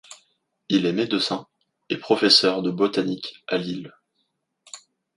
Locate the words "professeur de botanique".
1.97-3.43